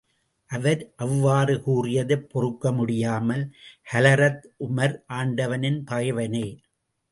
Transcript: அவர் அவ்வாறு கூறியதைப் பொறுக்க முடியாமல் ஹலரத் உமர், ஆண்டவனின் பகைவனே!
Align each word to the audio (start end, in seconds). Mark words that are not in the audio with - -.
அவர் 0.51 0.79
அவ்வாறு 0.95 1.55
கூறியதைப் 1.61 2.25
பொறுக்க 2.29 2.71
முடியாமல் 2.71 3.45
ஹலரத் 3.87 4.43
உமர், 4.59 4.97
ஆண்டவனின் 5.13 5.81
பகைவனே! 5.83 6.47